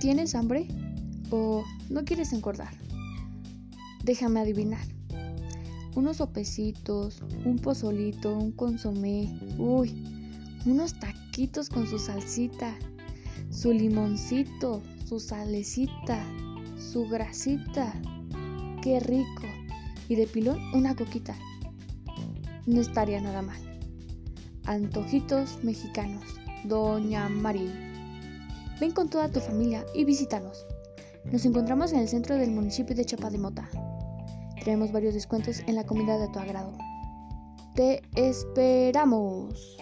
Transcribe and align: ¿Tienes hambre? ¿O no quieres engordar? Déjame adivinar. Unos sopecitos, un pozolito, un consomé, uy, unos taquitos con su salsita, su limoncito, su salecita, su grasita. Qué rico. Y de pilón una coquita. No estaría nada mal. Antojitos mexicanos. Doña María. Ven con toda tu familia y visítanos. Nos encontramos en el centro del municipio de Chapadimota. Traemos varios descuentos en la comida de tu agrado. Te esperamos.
¿Tienes 0.00 0.34
hambre? 0.34 0.66
¿O 1.30 1.62
no 1.90 2.04
quieres 2.06 2.32
engordar? 2.32 2.72
Déjame 4.02 4.40
adivinar. 4.40 4.80
Unos 5.94 6.16
sopecitos, 6.16 7.22
un 7.44 7.58
pozolito, 7.58 8.34
un 8.34 8.52
consomé, 8.52 9.28
uy, 9.58 10.02
unos 10.64 10.98
taquitos 10.98 11.68
con 11.68 11.86
su 11.86 11.98
salsita, 11.98 12.74
su 13.50 13.74
limoncito, 13.74 14.80
su 15.04 15.20
salecita, 15.20 16.24
su 16.78 17.06
grasita. 17.06 17.92
Qué 18.82 19.00
rico. 19.00 19.42
Y 20.08 20.14
de 20.14 20.26
pilón 20.26 20.58
una 20.72 20.96
coquita. 20.96 21.36
No 22.66 22.80
estaría 22.80 23.20
nada 23.20 23.42
mal. 23.42 23.60
Antojitos 24.64 25.62
mexicanos. 25.62 26.24
Doña 26.64 27.28
María. 27.28 27.89
Ven 28.80 28.92
con 28.92 29.10
toda 29.10 29.28
tu 29.28 29.40
familia 29.40 29.84
y 29.94 30.04
visítanos. 30.04 30.66
Nos 31.24 31.44
encontramos 31.44 31.92
en 31.92 31.98
el 31.98 32.08
centro 32.08 32.36
del 32.36 32.50
municipio 32.50 32.96
de 32.96 33.04
Chapadimota. 33.04 33.68
Traemos 34.62 34.90
varios 34.90 35.12
descuentos 35.12 35.60
en 35.66 35.74
la 35.74 35.84
comida 35.84 36.18
de 36.18 36.28
tu 36.28 36.38
agrado. 36.38 36.72
Te 37.74 38.00
esperamos. 38.14 39.76